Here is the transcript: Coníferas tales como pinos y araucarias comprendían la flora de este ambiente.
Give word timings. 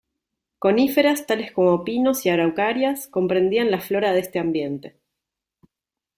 Coníferas 0.57 1.27
tales 1.27 1.51
como 1.51 1.83
pinos 1.83 2.25
y 2.25 2.29
araucarias 2.29 3.05
comprendían 3.07 3.69
la 3.69 3.79
flora 3.79 4.13
de 4.13 4.21
este 4.21 4.39
ambiente. 4.39 4.99